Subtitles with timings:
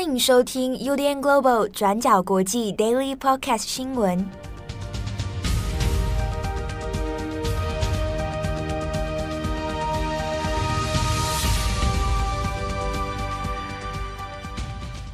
[0.00, 4.26] 欢迎收听 UDN Global 转角国际 Daily Podcast 新闻。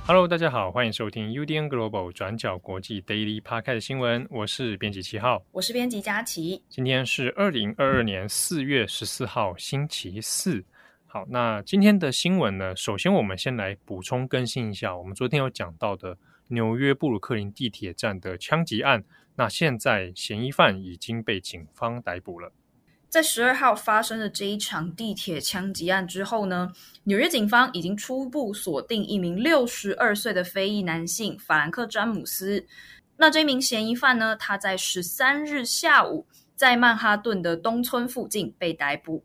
[0.07, 4.25] Hello，大家好，欢迎收听 UDN Global 转角国际 Daily Podcast 新闻。
[4.31, 6.63] 我是编辑七号，我是编辑佳琪。
[6.69, 10.65] 今天是二零二二年四月十四号，星期四。
[11.17, 12.77] 好，那今天的新闻呢？
[12.77, 19.03] 首先，我们先来补充更新一下，我们昨天有讲到的纽约布鲁克林地铁站的枪击案。
[19.37, 22.53] 那现在嫌疑犯已经被警方逮捕了。
[23.09, 26.71] 在十二号发生的这一场地铁枪击案之后呢，
[27.05, 32.67] 纽约警方已经初步锁定一名六十二岁的非裔男性法兰克·詹姆斯。
[33.17, 39.25] 那这名嫌疑犯呢，他在十三日下午在曼哈顿的东村附近被逮捕。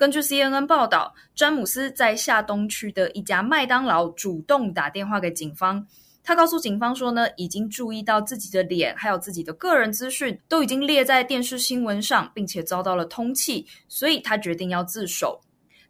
[0.00, 5.86] 根据 CNN 报道，詹姆斯在下东区的一家麦当劳主动打电话给警方。
[6.24, 15.38] 他告诉警方说呢，已经注意到自己的脸还有自己的个人资讯都已经列在电视新闻上，并且遭到了通缉，所以他决定要自首。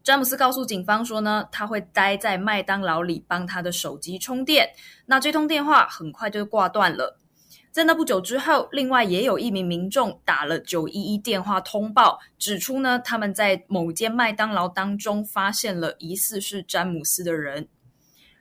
[0.03, 4.69] 詹姆斯告诉警方说呢，他会待在麦当劳里帮他的手机充电。
[5.07, 7.17] 那这通电话很快就挂断了。
[7.71, 17.69] 在那不久之后，另外也有一名民众打了九一一电话通报，指出呢，他们在某间麦当劳当中发现了疑似是詹姆斯的人。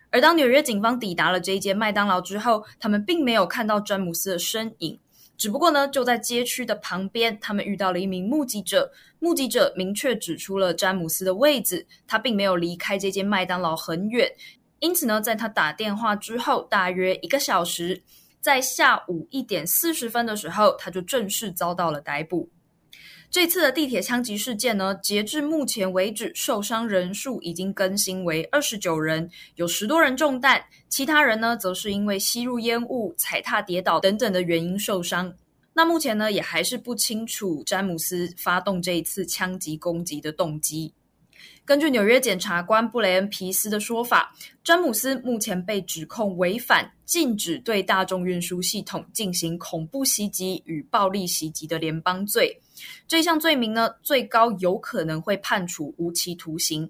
[0.10, 5.00] 而当纽约警方抵达了这一间麦当劳之后，他们并没有看到詹姆斯的身影。
[5.38, 8.92] 只不过呢，就在街区的旁边，他们遇到了一名目击者。
[9.20, 14.28] 目击者明确指出了詹姆斯的位置，他并没有离开这间麦当劳很远。
[14.80, 18.02] 因此呢，在他打电话之后，大约一个小时。
[18.42, 22.50] 在下午一点四十分的时候，他就正式遭到了逮捕。
[23.32, 35.32] 这次的地铁枪击事件呢，截至目前为止，受伤人数已经更新为二十九人，有十多人中弹，其他人呢，则是因为吸入烟雾、踩踏跌倒等等的原因受伤。
[35.74, 40.92] 那目前呢，也还是不清楚詹姆斯发动这一次枪击攻击的动机。
[41.70, 52.60] 根据纽约检察官布雷恩·皮斯的说法，詹姆斯目前被指控违反禁止对大众运输系统进行恐怖袭击与暴力袭击的联邦罪。
[53.08, 56.90] 这项罪名呢，最高有可能会判处无期徒刑。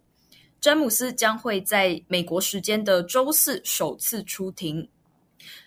[0.61, 4.87] 詹姆斯将会在美国时间的周四首次出庭。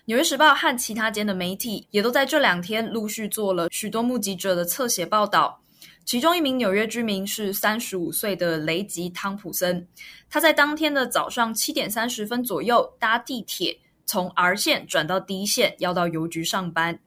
[0.05, 5.59] 纽约时报和其他间的媒体也都在这两天陆续做了许多目击者的侧写报道。
[6.05, 9.87] 其中一名纽约居民是三十五岁的雷吉·汤普森，
[10.29, 16.99] 他在当天的早上七点三十分左右搭地铁，从 R 线转到 D 线，要到邮局上班。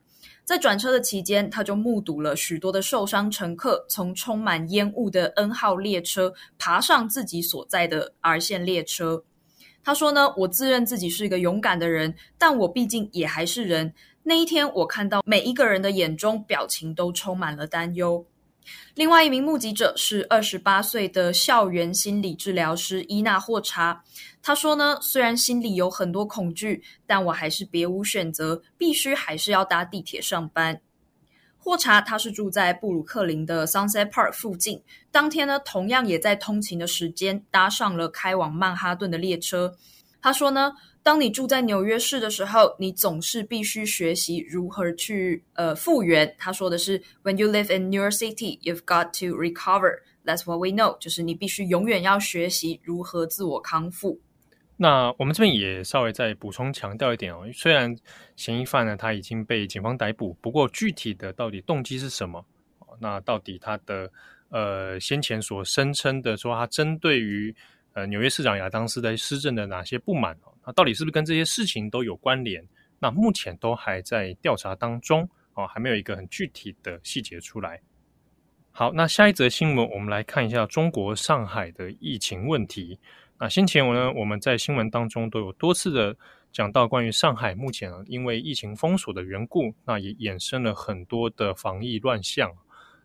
[0.45, 9.25] 在转车的期间，他就目睹了许多的受伤乘客从充满烟雾的 N 号列车爬上自己所在的 R 线列车。
[9.85, 13.93] 他说呢，我自认自己是一个勇敢的人，但我毕竟也还是人。
[14.23, 18.25] 那一天，我看到每一个人的眼中表情都充满了担忧。
[18.95, 24.03] 另外一名目击者是二十八岁的校园心理治疗师伊娜霍查。
[24.43, 30.81] 他说呢，虽然心里有很多恐惧，但我还是别无选择，必须还是要搭地铁上班。
[31.59, 39.77] 霍查他是住在布鲁克林的 Sunset Park 附近，当天呢，同样也在通勤的时间搭上了开往曼哈顿的列车。
[40.21, 40.73] 他说呢。
[41.07, 46.35] 当你住在纽约市的时候，你总是必须学习如何去呃复原。
[46.37, 50.01] 他说的是，When you live in New York City, you've got to recover.
[50.25, 54.19] That's what we know，就是你必须永远要学习如何自我康复。
[54.77, 57.97] 那我们这边也稍微再补充强调一点哦，虽然
[58.35, 62.45] 嫌疑犯呢他已经被警方逮捕，不过具体的到底动机是什么？
[62.99, 64.11] 那到底他的
[64.49, 67.55] 呃先前所声称的说他针对于
[67.93, 70.37] 呃纽约市长亚当斯的施政的哪些不满？
[70.67, 72.67] 那到底是不是跟这些事情都有关联？
[72.99, 77.81] 那目前都还在调查当中哦，还没有一个很具体的细节出来。
[78.73, 82.99] 好，那下一则新闻，我们来看一下中国上海的疫情问题。
[83.39, 86.17] 那先前我呢，我们在新闻当中都有多次的
[86.53, 92.51] 讲到关于上海目前因为疫情封锁的缘故，那也衍生了很多的防疫乱象。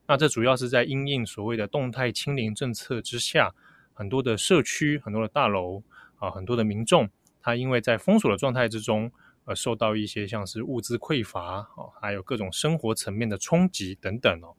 [0.08, 3.54] 那这主要是在因应所谓的动态清零政策之下，
[3.94, 5.84] 很多的社区、很多的大楼
[6.18, 7.10] 啊，很多的民众。
[7.42, 9.12] 他因为在封锁的状态之中，
[9.46, 14.54] 呃，受到一些像是物资匮乏哦，还有各种生活层面的冲击等等哦。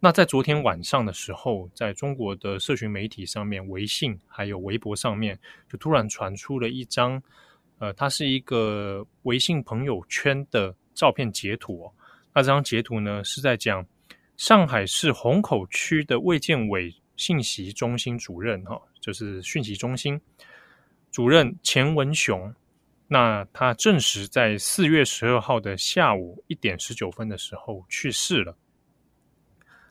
[0.00, 5.38] 那在昨天晚上的时候，在中国的社群媒体上面，微信还有微博上面，
[5.68, 7.22] 就突然传出了一张，
[7.78, 11.92] 呃，它是一个微信朋友圈的照片截图哦。
[12.34, 13.86] 那这张截图呢，是在讲
[14.36, 20.20] 上海市虹口区的卫健委信息中心主任哈，就是讯息中心。
[21.14, 22.52] 主任钱文雄，
[23.06, 28.56] 那他证实在四月十二号的下午一点十九分的时候去世了。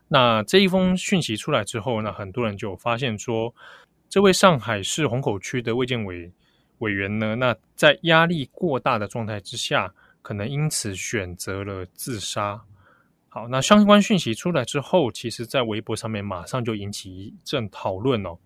[0.10, 3.56] 那这一封讯息出来之后，那很多人就发现说，
[4.10, 6.30] 这位上海市虹口区的卫健委
[6.80, 12.62] 委员呢，那在压力过大的状态之下，可能因此选择了自杀。
[13.30, 18.38] 好，那相关讯息出来之后，其实在微博上面马上就引起一阵讨论哦。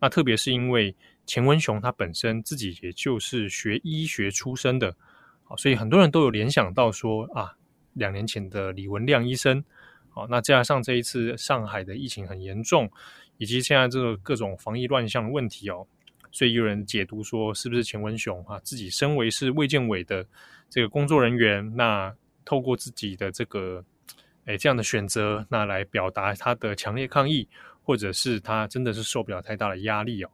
[0.00, 0.92] 那特别是因为
[1.26, 4.96] 钱文雄他本身自己也就是学医学出身的，
[5.44, 7.54] 好，所以很多人都有联想到说啊，
[7.94, 9.62] 两年前的李文亮医生。
[10.08, 12.90] 好，那加上这一次上海的疫情很严重，
[13.36, 15.86] 以及现在这个各种防疫乱象的问题哦，
[16.30, 20.24] 所以有人解读说，是不是钱文雄啊自己身为是卫健委的
[20.70, 22.14] 这个工作人员，那
[22.44, 23.84] 透过自己的这个。
[24.48, 27.48] 哎，这样的选择，那来表达他的强烈抗议，
[27.82, 30.30] 或者是他真的是受不了太大的压力哦。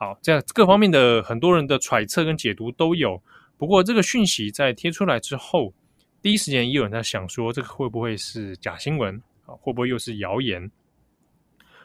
[0.00, 3.22] 好，这样各方面的很多人的揣测跟解读都有。
[3.58, 5.74] 不过这个讯息在贴出来之后，
[6.22, 9.14] 第一时间也有人在想说，这个会不会是假新闻
[9.44, 9.52] 啊？
[9.60, 10.70] 会不会又是谣言？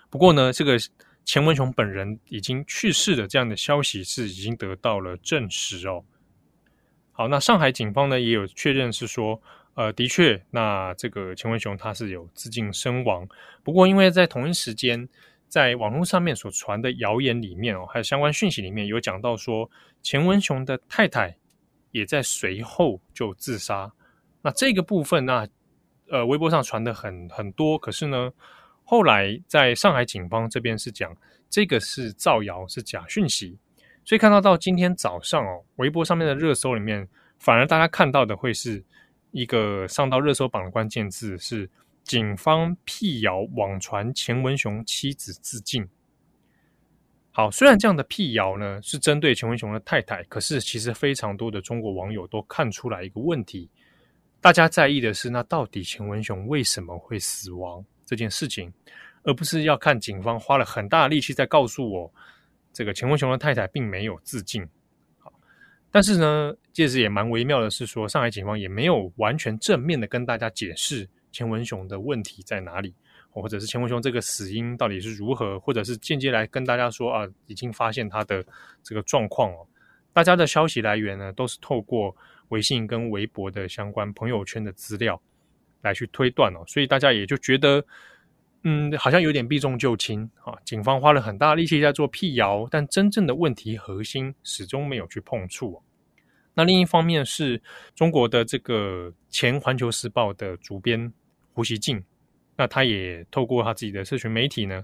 [0.09, 0.77] 不过呢，这个
[1.25, 6.01] 钱文雄本人已经去世的这样的消息是已经得到了证实哦。
[7.11, 9.41] 好，那上海警方呢也有确认是说。
[9.73, 13.27] 呃，的确，那这个钱文雄他是有自尽身亡。
[13.61, 15.05] 不过，因为在同一时间，
[15.55, 19.71] 在网络上面所传的谣言里面哦，还有相关讯息里面有讲到说，
[20.03, 21.33] 钱文雄的太太
[21.91, 23.89] 也在随后就自杀。
[24.41, 25.47] 那这个部分，那
[26.09, 28.29] 呃，微博上传的很很多，可是呢，
[28.83, 31.15] 后来在上海警方这边是讲
[31.49, 33.57] 这个是造谣，是假讯息。
[34.03, 37.07] 所以看到到今天早上哦，微博上面的热搜里面，
[37.39, 38.83] 反而大家看到的会是。
[39.31, 41.69] 一个上到热搜榜的关键字是
[42.05, 45.83] 警方辟谣网传钱文雄妻子自尽。
[47.31, 53.67] 好，虽然这样的辟谣呢是针对钱文雄的太太，可是其实非常多的中国网友都看出来一个问题，
[54.39, 58.71] 大家在意的是那到底钱文雄为什么会死亡这件事情，
[59.23, 62.13] 而不是要看警方花了很大的力气在告诉我
[62.71, 64.63] 这个钱文雄的太太并没有自尽。
[65.17, 65.33] 好
[65.89, 72.95] 但是呢，其实也蛮微妙的是说，上海警方也没有完全正面的跟大家解释钱文雄的问题在哪里，
[73.29, 78.41] 或者是钱文雄这个死因到底是如何，或者是间接来跟大家说啊，已经发现他的
[78.81, 79.67] 这个状况哦。
[80.13, 82.15] 大家的消息来源呢，都是透过
[82.47, 85.21] 微信跟微博的相关朋友圈的资料
[85.81, 87.85] 来去推断哦，所以大家也就觉得，
[88.63, 90.57] 嗯，好像有点避重就轻啊。
[90.63, 95.83] 警方花了很大力气在做辟谣，但真正的问题核心始终没有去碰触。
[96.53, 97.61] 那另一方面是
[97.93, 101.11] 中国的这个前《环球时报》的主编
[101.55, 102.03] 胡锡进，
[102.57, 104.83] 那他也透过他自己的社群媒体呢，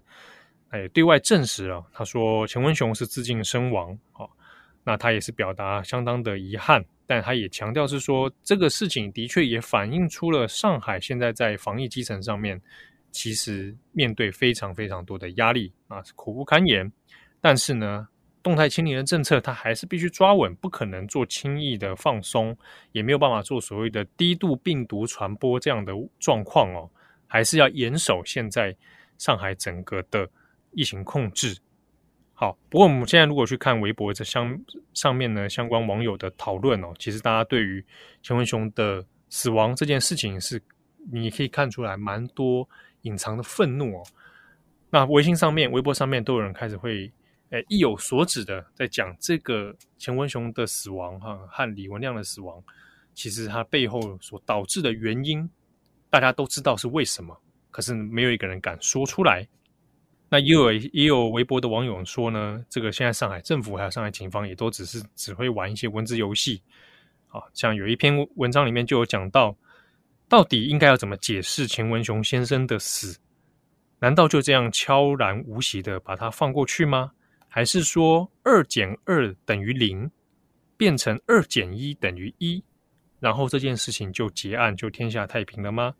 [0.69, 4.27] 哎，对外证实了，他说钱文雄是自尽身亡，哦，
[4.85, 12.59] 那他也是表达相当的遗憾，但他也强调是说，这个事情的确也反映出了上海现在在防疫基层上面，
[13.11, 16.89] 其实面对非常非常多的压力啊，是苦不堪言，
[17.41, 18.07] 但是呢。
[18.43, 22.57] 动态清零的政策，它还是必须抓稳，不可能做轻易的放松，
[22.91, 26.89] 也没有办法做所谓的低度病毒传播这样的状况哦，
[27.27, 28.75] 还是要严守现在
[29.17, 30.27] 上海整个的
[30.71, 31.57] 疫情控制。
[32.33, 34.59] 好，不过我们现在如果去看微博这相
[34.93, 37.85] 上面呢，相关网友的讨论哦，其实大家对于
[38.23, 40.59] 钱文雄的死亡这件事情是，
[41.11, 42.67] 你可以看出来蛮多
[43.01, 44.03] 隐藏的愤怒哦。
[44.89, 47.11] 那微信上面、微博上面都有人开始会。
[47.51, 52.63] 哎，意有所指的在讲这个钱文雄的死亡哈，和李文亮的死亡，
[53.13, 55.49] 其实他背后所导致的原因，
[56.09, 57.37] 大家都知道是为什么，
[57.69, 59.47] 可是没有一个人敢说出来。
[60.29, 66.63] 那也有也有微博的网友说呢，这个现在上海政府还有上海警方也都只是只会玩一些文字游戏。
[67.27, 69.53] 啊，像有一篇文章里面就有讲到，
[70.29, 73.19] 到底应该要怎么解释钱文雄先生的死？
[73.99, 77.11] 难道就这样悄然无息的把他放过去吗？
[77.53, 80.09] 还是说二减二等于零，
[80.77, 82.63] 变成二减一等于一，
[83.19, 85.93] 然后这件事情就结案，就天下太平了吗？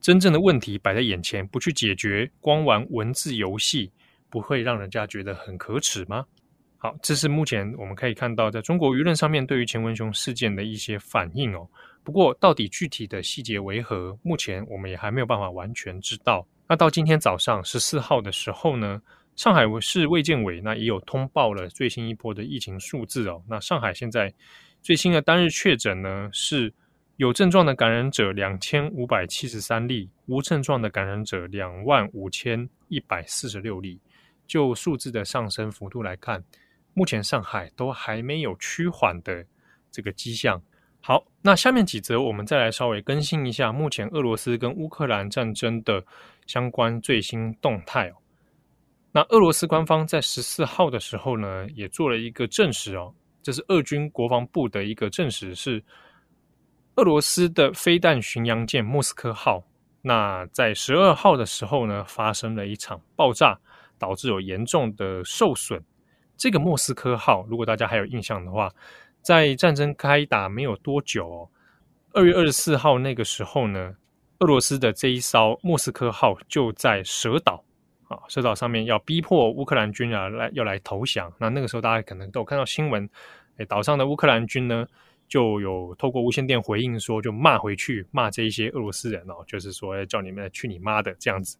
[0.00, 3.90] 真正的问题摆在眼前，不去解决，光玩文字游戏，
[4.30, 6.24] 不会让人家觉得很可耻吗？
[6.78, 11.68] 好，这是目前我们可以看到，在中国舆论上面对于钱文雄事件的一些反应哦。
[12.04, 16.46] 不过，到底具体的细节为何，目前我们也还没有办法完全知道。
[16.68, 19.02] 那到今天早上十四号的时候呢？
[19.34, 23.42] 上海市卫健委那也有通报了最新一波的疫情数字哦。
[23.48, 24.32] 那上海现在
[24.82, 26.72] 最新的单日确诊呢，是
[27.16, 34.00] 有症状的感染者两千五百七十三例，无症状的感染者两万五千一百四十六例。
[34.46, 36.42] 就数字的上升幅度来看，
[36.92, 39.44] 目前上海都还没有趋缓的
[39.90, 40.60] 这个迹象。
[41.00, 46.04] 好，那下面几则我们再来稍微更新一下目前俄罗斯跟乌克兰战争的
[46.46, 48.14] 相关最新动态哦。
[49.14, 55.84] 那俄罗斯官方在十四号的时候呢，也做了一个证实哦，这是俄军国防部的一个证实，是
[56.96, 59.62] 俄罗斯的飞弹巡洋舰莫斯科号。
[60.00, 63.56] 那在十二号的时候呢，发生了一场爆炸，
[63.98, 65.82] 导致有严重的受损。
[66.36, 68.68] 这个莫斯科号，如果大家还有印象的话，
[69.20, 71.48] 在战争开打没有多久哦，
[72.14, 73.94] 二月二十四号那个时候呢，
[74.38, 77.62] 俄罗斯的这一艘莫斯科号就在蛇岛
[78.12, 81.32] 啊，蛇岛上面要逼迫乌克兰军啊来要来投降。
[81.38, 83.08] 那那个时候大家可能都有看到新闻，
[83.56, 84.86] 诶，岛上的乌克兰军呢。
[85.28, 91.56] 就有透过无线电回应说，就骂回去，骂这一些俄罗斯人哦，就是说叫你们去你妈的这样子。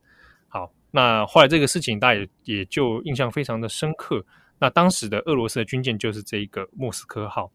[0.46, 4.22] 好，那后来这个事情大家也也就印象非常的深刻。
[4.58, 7.50] 那当时的俄罗斯的军舰就是这一个莫斯科号。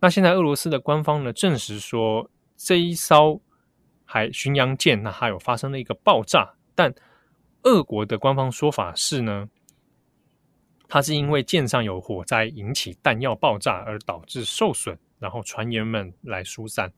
[0.00, 3.40] 那现在俄罗斯的官方呢证实说，这一艘
[4.04, 6.92] 海巡洋舰那还有发生了一个爆炸，但
[7.62, 9.48] 俄国的官方说法是呢，
[10.88, 14.98] 它是因为舰上有火灾引起弹药爆炸而导致受损。
[15.20, 16.88] 然后船员们来疏散。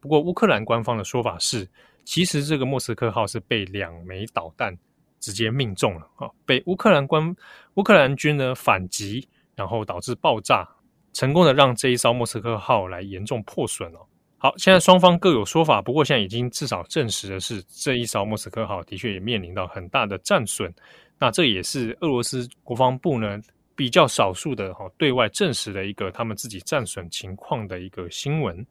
[0.00, 1.64] 不过乌克兰官方的说法是，
[2.02, 4.76] 其实这个莫斯科号是被两枚导弹
[5.20, 7.32] 直接命中了啊，被乌克兰官
[7.74, 10.68] 乌克兰军呢反击，然后导致爆炸，
[11.12, 14.04] 成功的让这一艘莫斯科号来严重破损了。
[14.40, 20.72] 好，现在双方各有说法，不过现在已经至少证实的是，这一艘莫斯科号的确也面临到很大的战损。
[21.18, 23.40] 那这也是俄罗斯国防部呢，
[23.74, 28.64] 比较少数的哈，对外证实的一个他们自己战损情况的一个新闻。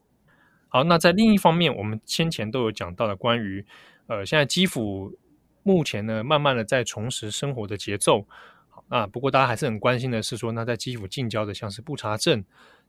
[0.70, 3.66] 好，那在另一方面，我们先前都有讲到的关于
[4.08, 5.14] 呃，现在基辅
[5.64, 8.26] 目前呢，慢慢的在重拾生活的节奏。
[8.70, 12.42] 好，那不过大家还是很关心的是说，那在基辅近郊的像是布查镇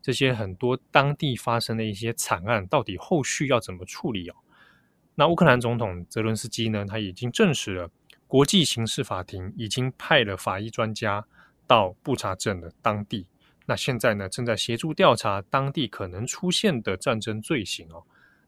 [0.08, 4.34] 这些很多当地发生的一些惨案，到底后续要怎么处理哦？
[5.14, 7.90] 那乌克兰总统泽伦斯基呢，他已经证实了
[8.26, 11.22] 国际刑事法庭已经派了法医专家。
[11.66, 13.26] 到布查镇的当地，
[13.66, 18.02] 那现在呢，正在协助调查当地可能出现的战争罪行哦。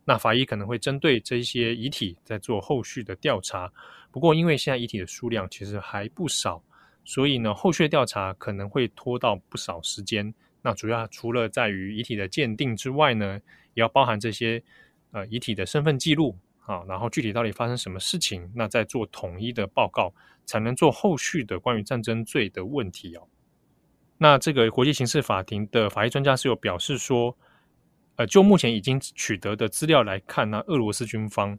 [0.06, 3.70] 那法医可能会针对这些遗体在做后续的调查。
[4.10, 6.64] 不过，因为现在遗体的数量其实还不少，
[7.04, 10.32] 所以呢，后续调查可能会拖到不少时间。
[10.62, 13.40] 那主要除了在于遗体的鉴定之外呢，
[13.74, 14.62] 也要包含这些
[15.12, 16.38] 呃遗体的身份记录。
[16.66, 20.14] 啊，然后具体到底发生什么事情，那再做统一的报告，
[20.46, 23.26] 才能做后续的关于战争罪的问题哦。
[24.18, 27.36] 那这个国际刑事法庭的法医专家是有表示说，
[28.14, 31.58] 呃，就目前已经取得的资料来看，那俄罗斯军方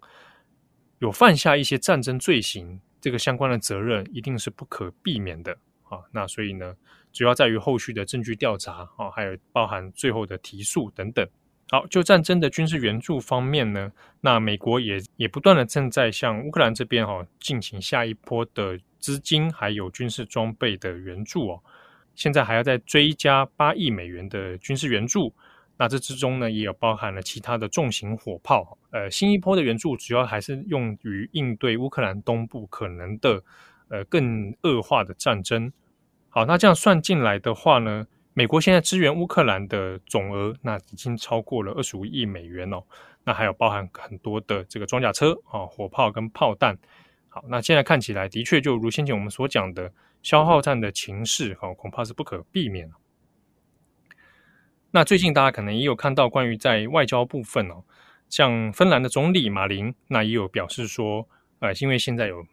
[0.99, 5.57] 有犯下一些战争罪行，这个相关的责任一定是不可避免的
[5.91, 5.99] 啊。
[6.11, 6.75] 那所以呢，
[7.13, 11.27] 主要在于后续的证据调查啊，还有包含最后的提诉等等。
[11.69, 21.63] 好，就战争的军事援助方面呢，那美国也也不断的正在向乌克兰这边哈、哦、进行下一波的资金还有军事装备的援助哦。
[22.13, 25.33] 现在还要再追加八亿美元的军事援助，
[25.77, 28.77] 那这之中呢也有包含了其他的重型火炮。
[28.91, 33.41] 呃，新一波的援助主要还是用于应对乌克兰东部可能的
[33.87, 35.71] 呃更恶化的战争。
[36.33, 42.81] 好，那这样算进来的话呢，美国现在支援乌克兰的总额，那已经超过了二十五亿美元哦。
[43.25, 46.77] 那还有包含很多的这个装甲车啊、火炮跟炮弹。
[47.27, 49.91] 好，那现在看起来的确就如先前我们所讲的，
[50.23, 52.89] 消耗战的情势，哈，恐怕是不可避免。
[54.91, 57.83] 那最近大家可能也有看到关于在外交部分哦，
[58.29, 61.27] 像芬兰的总理马林，那也有表示说，
[61.59, 62.45] 呃，因为现在有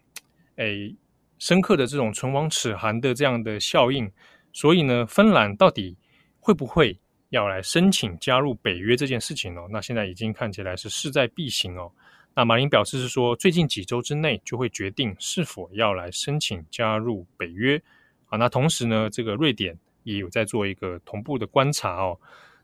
[0.56, 0.97] 诶
[1.38, 4.11] 深刻的这种唇亡齿寒的这样的效应。
[4.52, 5.97] 所以呢，芬兰到底
[6.40, 6.99] 会不会
[7.30, 9.68] 要来申请加入北约这件事情哦？
[9.71, 11.92] 那现在已经看起来是势在必行哦。
[12.35, 17.80] 那马林表示是说，最近几周之内就会决定是否要来申请加入北约
[18.26, 18.38] 啊。
[18.38, 22.18] 那同时呢，这个瑞典也有在做一个同步的观察哦。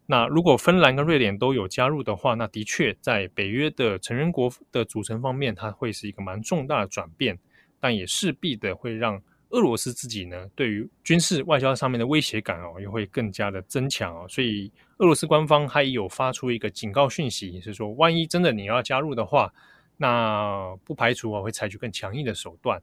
[0.06, 7.38] 那如果芬兰跟瑞典都有加入的话，那的确在北约的成员国的组成方面，它会是一个蛮重大的转变，
[7.84, 9.22] 但也势必的会让。
[9.50, 14.26] 俄罗斯自己呢，对于军事外交上面的威胁感哦，也会更加的增强哦。
[14.28, 19.52] 所以，俄罗斯官方还有发出一个警告讯息，是说，万一真的你要加入的话，
[19.96, 22.82] 那不排除啊会采取更强硬的手段。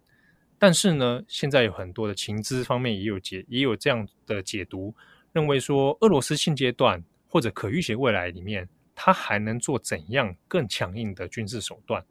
[0.57, 4.95] 但是呢，现在有很多的情资方面也有解，也有这样的解读，
[5.33, 8.65] 认为说，俄罗斯现阶段或者可预期未来里面，
[8.95, 12.01] 他还能做怎样更强硬的军事手段？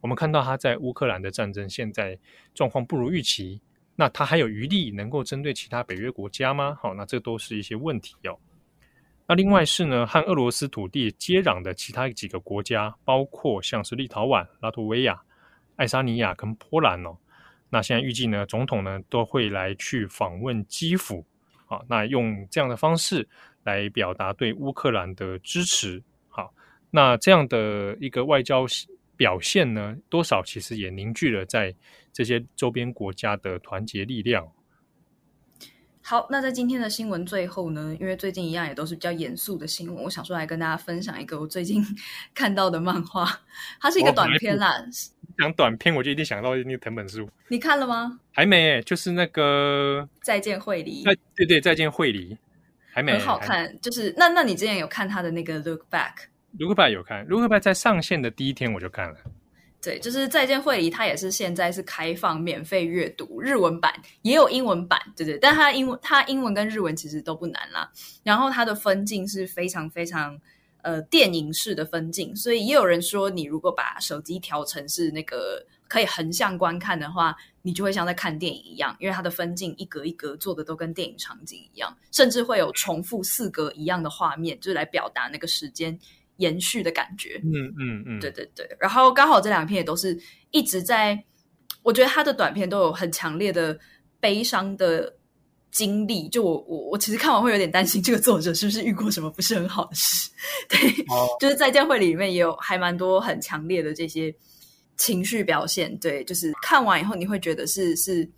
[0.00, 2.18] 我们看到他在乌克兰的战争现在
[2.54, 3.60] 状况不如预期。
[4.00, 6.78] 那它还有余力能够针对其他北约国家吗？
[6.80, 8.38] 好，那这都是一些问题哦。
[9.26, 15.20] 那另外是呢，和俄罗斯土地接壤的其他几个国家，包括像是立陶宛、拉脱维亚、
[15.74, 17.18] 爱沙尼亚跟波兰哦。
[17.68, 21.26] 那现在预计呢，总统呢都会来去访问基辅，
[21.66, 23.28] 好，那用这样的方式
[23.64, 26.00] 来表达对乌克兰的支持。
[26.28, 26.54] 好，
[26.88, 28.64] 那这样的一个外交
[29.18, 31.74] 表现呢，多少其实也凝聚了在
[32.10, 34.50] 这些周边国家的团结力量。
[36.00, 41.84] 好，那在今天的新闻最后呢，因为最近一样也都是比较严肃的新闻，我想说来跟大家分享一个我最近
[42.32, 43.28] 看到的漫画，
[43.78, 44.82] 它是一个短片啦。
[45.36, 47.28] 讲短片，我就一定想到那个藤本树。
[47.48, 48.18] 你看了吗？
[48.32, 51.02] 还没，就是那个再见惠梨。
[51.04, 52.38] 对对对，再见惠梨，
[52.90, 53.12] 还没。
[53.12, 55.84] 很好看，就是那那你之前有看他的那个 Look
[56.58, 59.16] Back？Look Back 有看，Look Back 在上线的第一天我就看了。
[59.80, 67.88] 对，就是再见会议，它也是现在是开放免费阅读，日文版也有英文版，对对，但它英文它英文跟日文其实都不难啦。
[68.24, 70.36] 然后它的分镜是非常非常
[70.82, 85.96] 呃电影式的分镜，所以也有人说，你如果把手机调成是那个可以横向观看的话，你就会像在看电影一样，因为它的分镜一格一格做的都跟电影场景一样，甚至会有重复四格一样的画面，就是来表达那个时间。
[86.38, 88.66] 延续的感觉，嗯嗯嗯，对对对。
[88.80, 90.18] 然后刚好这两篇也都是
[90.50, 91.22] 一直在，
[91.82, 93.78] 我觉得他的短片都有很强烈的
[94.20, 95.14] 悲伤的
[95.70, 96.28] 经历。
[96.28, 100.30] 就我我我其实看完会有点担心，这个作者是不是遇过什么不是很好的事？
[100.68, 100.78] 对，
[101.08, 104.34] 哦、就是在见会里面也有还蛮多很强烈的这些
[104.96, 105.96] 情绪表现。
[105.98, 108.28] 对，就是看完以后你会觉得是是，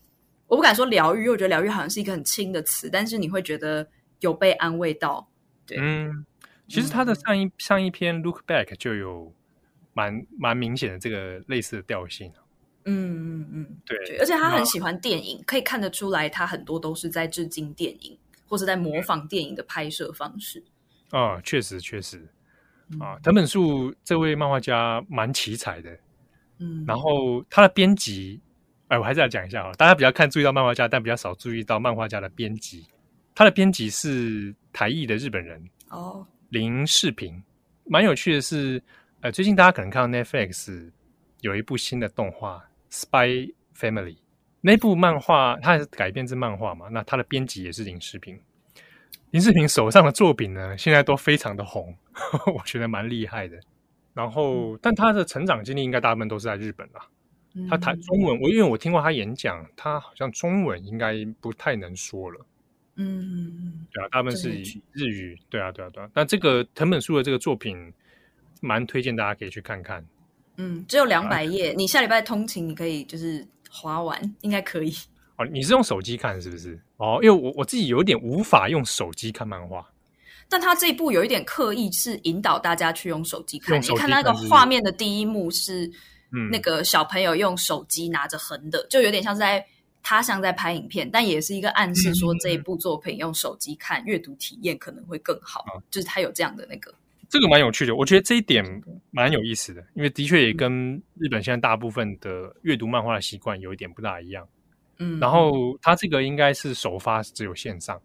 [0.47, 3.87] 我不敢说疗愈，因为我觉得疗愈好像是一个很轻的词，但是你会觉得
[4.21, 5.29] 有被安慰到。
[5.67, 6.25] 对，嗯。
[6.71, 9.35] 其实他的上一、嗯、上一篇《Look Back》就有
[9.93, 12.33] 蛮蛮明显的这个类似的调性。
[12.85, 20.65] 嗯嗯嗯，对，而且他很喜欢电影，可以看得出来，他很多都是在致敬电影，或是在模仿电影的拍摄方式。
[21.11, 22.27] 啊、哦，确实确实
[22.99, 25.91] 啊，藤本树这位漫画家蛮奇才的。
[26.59, 28.41] 嗯，然后他的编辑，
[28.89, 32.87] 哎，我还是要讲一下啊，大家比较看注意到漫画家，但比较少注意到漫画家的编辑。
[33.35, 35.63] 他的编辑是台裔的日本人。
[35.91, 36.27] 哦。
[36.51, 37.43] 林世平，
[37.85, 38.83] 蛮有趣的是，
[39.21, 40.91] 呃，最近大家可能看到 Netflix
[41.41, 44.15] 有一部新的动画《Spy Family》，
[44.61, 48.39] 那部漫画它是改编自漫画嘛，那它的编辑也是林世平。
[49.31, 53.57] 林世平手上的作品呢，现在都非常的红，呵 呵我觉得蛮厉害的。
[54.13, 57.07] 然后，但他的成长经历应该大部分都是在日本啦。
[57.69, 62.45] 他谈中文，我因为我听过他演讲，他好像中文应该不太能说了。
[63.03, 66.11] 嗯，对啊，大部分是以日语，对啊，对啊，对啊。
[66.15, 67.91] 那这个藤本树的这个作品，
[68.61, 70.05] 蛮推荐大家可以去看看。
[70.59, 74.93] 嗯，只有两百页，啊、你下礼拜通勤你可以就是划完，应该可以。
[75.39, 76.79] 哦，你是用手机看是不是？
[76.99, 79.83] 哦，因为我我自己有点无法用手机看漫画。
[80.51, 83.81] 但他这一部有一点刻意，是引导大家去用手机看。
[83.81, 85.87] 你看那个画面的第一幕是，
[86.33, 89.65] 嗯，那个小朋友用手机拿着横的，就有点像是在。
[90.03, 95.65] 他像在拍影片，但也是一个暗示，说这一部作品用手机看，阅读体验可能会更好。
[95.75, 96.95] 嗯、就是他有这样的那个，
[97.29, 97.95] 这个蛮有趣的。
[97.95, 98.65] 我觉得这一点
[99.11, 104.47] 蛮有意思的，因为的确也跟日本现在大部分的阅读漫画的习惯有一点不大一样。
[104.99, 108.01] 嗯，然后他这个应该是首发只有线上。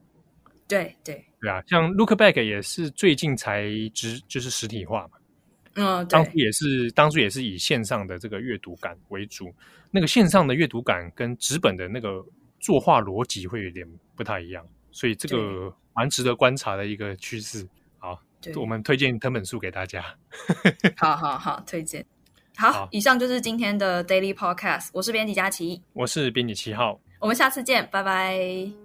[0.68, 5.18] 对对对啊，像 Look Back 也是最近才直就是实体化嘛。
[5.76, 9.54] 嗯，当初也是当初也是以线上的这个阅读感为主。
[9.92, 12.22] 那个线上的阅读感跟纸本的那个
[12.60, 17.66] 作画逻辑会有点不太一样，所以这个蛮值得观察的一个趋势。
[17.98, 18.20] 好，
[18.56, 20.04] 我们推荐藤本树给大家。
[20.98, 22.06] 好好好，推荐。
[22.58, 24.90] 好，好，以上就是今天的 Daily Podcast。
[24.94, 27.00] 我是编辑佳琪，我是编辑七号。
[27.20, 28.85] 我们下次见，拜拜。